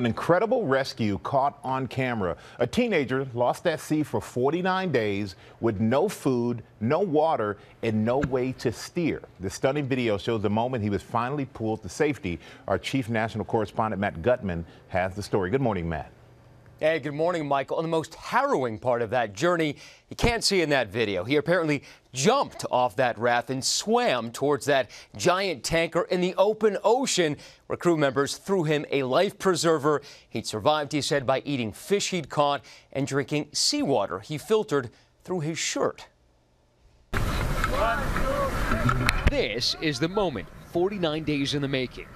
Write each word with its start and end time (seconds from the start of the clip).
An 0.00 0.06
incredible 0.06 0.66
rescue 0.66 1.18
caught 1.18 1.56
on 1.62 1.86
camera. 1.86 2.36
A 2.58 2.66
teenager 2.66 3.28
lost 3.32 3.64
at 3.68 3.78
sea 3.78 4.02
for 4.02 4.20
49 4.20 4.90
days 4.90 5.36
with 5.60 5.78
no 5.78 6.08
food, 6.08 6.64
no 6.80 6.98
water, 6.98 7.58
and 7.80 8.04
no 8.04 8.18
way 8.18 8.50
to 8.58 8.72
steer. 8.72 9.22
The 9.38 9.48
stunning 9.48 9.86
video 9.86 10.18
shows 10.18 10.42
the 10.42 10.50
moment 10.50 10.82
he 10.82 10.90
was 10.90 11.00
finally 11.00 11.44
pulled 11.44 11.84
to 11.84 11.88
safety. 11.88 12.40
Our 12.66 12.76
chief 12.76 13.08
national 13.08 13.44
correspondent, 13.44 14.00
Matt 14.00 14.20
Gutman, 14.20 14.66
has 14.88 15.14
the 15.14 15.22
story. 15.22 15.48
Good 15.48 15.60
morning, 15.60 15.88
Matt. 15.88 16.10
Hey, 16.80 16.98
good 16.98 17.14
morning, 17.14 17.46
Michael. 17.46 17.78
And 17.78 17.84
the 17.84 17.90
most 17.90 18.16
harrowing 18.16 18.80
part 18.80 19.00
of 19.00 19.10
that 19.10 19.32
journey, 19.32 19.76
you 20.10 20.16
can't 20.16 20.42
see 20.42 20.60
in 20.60 20.70
that 20.70 20.88
video. 20.88 21.22
He 21.22 21.36
apparently 21.36 21.84
jumped 22.12 22.66
off 22.68 22.96
that 22.96 23.16
raft 23.16 23.48
and 23.48 23.64
swam 23.64 24.32
towards 24.32 24.66
that 24.66 24.90
giant 25.16 25.62
tanker 25.62 26.02
in 26.02 26.20
the 26.20 26.34
open 26.34 26.76
ocean, 26.82 27.36
where 27.68 27.76
crew 27.76 27.96
members 27.96 28.38
threw 28.38 28.64
him 28.64 28.84
a 28.90 29.04
life 29.04 29.38
preserver. 29.38 30.02
He'd 30.28 30.48
survived, 30.48 30.90
he 30.90 31.00
said, 31.00 31.24
by 31.24 31.42
eating 31.44 31.72
fish 31.72 32.10
he'd 32.10 32.28
caught 32.28 32.64
and 32.92 33.06
drinking 33.06 33.50
seawater 33.52 34.18
he 34.18 34.36
filtered 34.36 34.90
through 35.22 35.40
his 35.40 35.58
shirt. 35.58 36.08
This 39.30 39.76
is 39.80 40.00
the 40.00 40.08
moment, 40.08 40.48
49 40.72 41.22
days 41.22 41.54
in 41.54 41.62
the 41.62 41.68
making. 41.68 42.06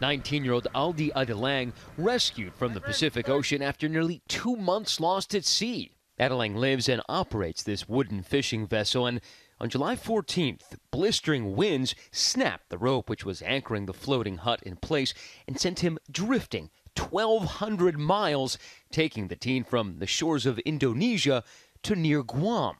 19-year-old 0.00 0.66
Aldi 0.74 1.12
Adilang 1.12 1.72
rescued 1.98 2.54
from 2.54 2.72
the 2.72 2.80
Pacific 2.80 3.28
Ocean 3.28 3.62
after 3.62 3.88
nearly 3.88 4.22
two 4.28 4.56
months 4.56 4.98
lost 4.98 5.34
at 5.34 5.44
sea. 5.44 5.92
Adilang 6.18 6.56
lives 6.56 6.88
and 6.88 7.02
operates 7.08 7.62
this 7.62 7.88
wooden 7.88 8.22
fishing 8.22 8.66
vessel, 8.66 9.06
and 9.06 9.20
on 9.60 9.68
July 9.68 9.96
14th, 9.96 10.76
blistering 10.90 11.54
winds 11.54 11.94
snapped 12.12 12.70
the 12.70 12.78
rope 12.78 13.10
which 13.10 13.24
was 13.24 13.42
anchoring 13.42 13.86
the 13.86 13.92
floating 13.92 14.38
hut 14.38 14.62
in 14.62 14.76
place 14.76 15.12
and 15.46 15.60
sent 15.60 15.80
him 15.80 15.98
drifting 16.10 16.70
1,200 16.98 17.98
miles, 17.98 18.58
taking 18.90 19.28
the 19.28 19.36
teen 19.36 19.64
from 19.64 19.98
the 19.98 20.06
shores 20.06 20.46
of 20.46 20.58
Indonesia 20.60 21.44
to 21.82 21.94
near 21.94 22.22
Guam. 22.22 22.76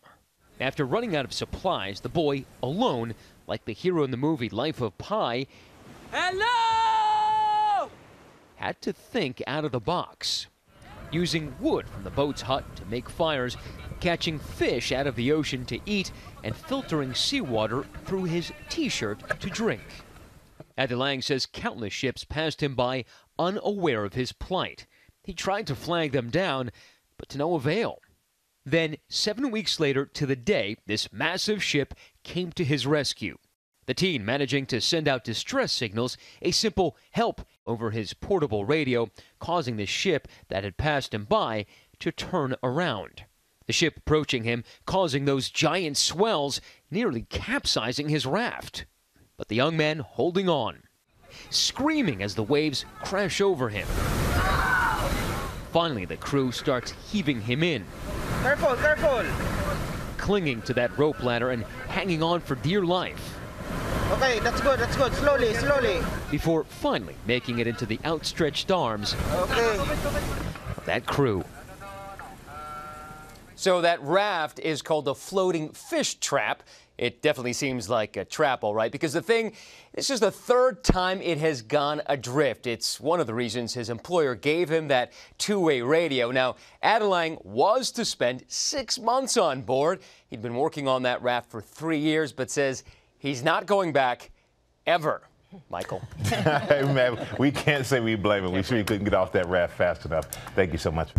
After 0.58 0.84
running 0.84 1.16
out 1.16 1.24
of 1.24 1.32
supplies, 1.32 2.00
the 2.00 2.08
boy, 2.08 2.44
alone, 2.62 3.14
like 3.46 3.64
the 3.64 3.72
hero 3.72 4.04
in 4.04 4.10
the 4.10 4.16
movie 4.16 4.50
Life 4.50 4.80
of 4.80 4.96
Pi, 4.98 5.46
Hello! 6.12 6.89
Had 8.60 8.82
to 8.82 8.92
think 8.92 9.42
out 9.46 9.64
of 9.64 9.72
the 9.72 9.80
box. 9.80 10.46
Using 11.10 11.54
wood 11.60 11.88
from 11.88 12.04
the 12.04 12.10
boat's 12.10 12.42
hut 12.42 12.76
to 12.76 12.84
make 12.84 13.08
fires, 13.08 13.56
catching 14.00 14.38
fish 14.38 14.92
out 14.92 15.06
of 15.06 15.16
the 15.16 15.32
ocean 15.32 15.64
to 15.64 15.80
eat, 15.86 16.12
and 16.44 16.54
filtering 16.54 17.14
seawater 17.14 17.86
through 18.04 18.24
his 18.24 18.52
t-shirt 18.68 19.40
to 19.40 19.48
drink. 19.48 19.80
Adilang 20.76 21.24
says 21.24 21.46
countless 21.46 21.94
ships 21.94 22.24
passed 22.24 22.62
him 22.62 22.74
by 22.74 23.06
unaware 23.38 24.04
of 24.04 24.12
his 24.12 24.32
plight. 24.32 24.86
He 25.24 25.32
tried 25.32 25.66
to 25.68 25.74
flag 25.74 26.12
them 26.12 26.28
down, 26.28 26.70
but 27.16 27.30
to 27.30 27.38
no 27.38 27.54
avail. 27.54 28.00
Then, 28.66 28.98
seven 29.08 29.50
weeks 29.50 29.80
later 29.80 30.04
to 30.04 30.26
the 30.26 30.36
day, 30.36 30.76
this 30.84 31.10
massive 31.10 31.64
ship 31.64 31.94
came 32.24 32.52
to 32.52 32.64
his 32.64 32.86
rescue. 32.86 33.38
The 33.90 33.94
teen 33.94 34.24
managing 34.24 34.66
to 34.66 34.80
send 34.80 35.08
out 35.08 35.24
distress 35.24 35.72
signals, 35.72 36.16
a 36.42 36.52
simple 36.52 36.96
help 37.10 37.40
over 37.66 37.90
his 37.90 38.14
portable 38.14 38.64
radio, 38.64 39.10
causing 39.40 39.74
the 39.74 39.84
ship 39.84 40.28
that 40.46 40.62
had 40.62 40.76
passed 40.76 41.12
him 41.12 41.24
by 41.24 41.66
to 41.98 42.12
turn 42.12 42.54
around. 42.62 43.24
The 43.66 43.72
ship 43.72 43.96
approaching 43.96 44.44
him, 44.44 44.62
causing 44.86 45.24
those 45.24 45.50
giant 45.50 45.96
swells, 45.96 46.60
nearly 46.88 47.22
capsizing 47.22 48.08
his 48.08 48.26
raft. 48.26 48.86
But 49.36 49.48
the 49.48 49.56
young 49.56 49.76
man 49.76 49.98
holding 49.98 50.48
on, 50.48 50.84
screaming 51.50 52.22
as 52.22 52.36
the 52.36 52.44
waves 52.44 52.84
crash 53.02 53.40
over 53.40 53.70
him. 53.70 53.88
Finally, 55.72 56.04
the 56.04 56.16
crew 56.16 56.52
starts 56.52 56.92
heaving 57.10 57.40
him 57.40 57.64
in. 57.64 57.84
Careful, 58.42 58.76
careful! 58.76 59.24
Clinging 60.16 60.62
to 60.62 60.74
that 60.74 60.96
rope 60.96 61.24
ladder 61.24 61.50
and 61.50 61.64
hanging 61.88 62.22
on 62.22 62.40
for 62.40 62.54
dear 62.54 62.84
life. 62.84 63.38
Okay, 64.20 64.38
that's 64.40 64.60
good, 64.60 64.78
that's 64.78 64.96
good. 64.96 65.14
Slowly, 65.14 65.54
slowly. 65.54 65.98
Before 66.30 66.64
finally 66.64 67.14
making 67.26 67.58
it 67.58 67.66
into 67.66 67.86
the 67.86 67.98
outstretched 68.04 68.70
arms 68.70 69.16
okay. 69.32 69.78
of 69.78 70.82
that 70.84 71.06
crew. 71.06 71.42
So 73.54 73.80
that 73.80 74.02
raft 74.02 74.58
is 74.58 74.82
called 74.82 75.08
a 75.08 75.14
floating 75.14 75.70
fish 75.70 76.16
trap. 76.16 76.64
It 76.98 77.22
definitely 77.22 77.54
seems 77.54 77.88
like 77.88 78.18
a 78.18 78.26
trap, 78.26 78.62
all 78.62 78.74
right, 78.74 78.92
because 78.92 79.14
the 79.14 79.22
thing, 79.22 79.54
this 79.94 80.10
is 80.10 80.20
the 80.20 80.30
third 80.30 80.84
time 80.84 81.22
it 81.22 81.38
has 81.38 81.62
gone 81.62 82.02
adrift. 82.04 82.66
It's 82.66 83.00
one 83.00 83.20
of 83.20 83.26
the 83.26 83.32
reasons 83.32 83.72
his 83.72 83.88
employer 83.88 84.34
gave 84.34 84.68
him 84.68 84.88
that 84.88 85.14
two-way 85.38 85.80
radio. 85.80 86.30
Now, 86.30 86.56
Adilang 86.84 87.42
was 87.42 87.90
to 87.92 88.04
spend 88.04 88.44
six 88.48 88.98
months 88.98 89.38
on 89.38 89.62
board. 89.62 90.00
He'd 90.28 90.42
been 90.42 90.56
working 90.56 90.88
on 90.88 91.04
that 91.04 91.22
raft 91.22 91.50
for 91.50 91.62
three 91.62 92.00
years, 92.00 92.32
but 92.32 92.50
says 92.50 92.84
He's 93.20 93.44
not 93.44 93.66
going 93.66 93.92
back 93.92 94.30
ever. 94.86 95.22
Michael. 95.68 96.02
hey, 96.24 96.82
man, 96.94 97.18
we 97.38 97.50
can't 97.50 97.84
say 97.84 98.00
we 98.00 98.14
blame 98.14 98.44
him. 98.44 98.52
We 98.52 98.62
sure 98.62 98.78
he 98.78 98.84
couldn't 98.84 99.04
get 99.04 99.14
off 99.14 99.30
that 99.32 99.46
raft 99.46 99.76
fast 99.76 100.06
enough. 100.06 100.26
Thank 100.54 100.72
you 100.72 100.78
so 100.78 100.90
much. 100.90 101.10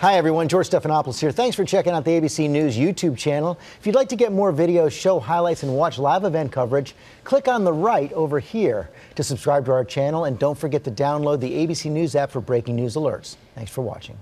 Hi, 0.00 0.14
everyone. 0.14 0.48
George 0.48 0.68
Stephanopoulos 0.68 1.20
here. 1.20 1.30
Thanks 1.30 1.54
for 1.54 1.64
checking 1.64 1.92
out 1.92 2.04
the 2.04 2.10
ABC 2.10 2.50
News 2.50 2.76
YouTube 2.76 3.16
channel. 3.16 3.56
If 3.78 3.86
you'd 3.86 3.94
like 3.94 4.08
to 4.08 4.16
get 4.16 4.32
more 4.32 4.52
videos, 4.52 4.90
show 4.90 5.20
highlights, 5.20 5.62
and 5.62 5.72
watch 5.72 5.98
live 5.98 6.24
event 6.24 6.50
coverage, 6.50 6.96
click 7.22 7.46
on 7.46 7.62
the 7.62 7.72
right 7.72 8.12
over 8.14 8.40
here 8.40 8.90
to 9.14 9.22
subscribe 9.22 9.64
to 9.66 9.72
our 9.72 9.84
channel. 9.84 10.24
And 10.24 10.36
don't 10.36 10.58
forget 10.58 10.82
to 10.84 10.90
download 10.90 11.38
the 11.38 11.52
ABC 11.52 11.88
News 11.92 12.16
app 12.16 12.32
for 12.32 12.40
breaking 12.40 12.74
news 12.74 12.96
alerts. 12.96 13.36
Thanks 13.54 13.70
for 13.70 13.82
watching. 13.82 14.18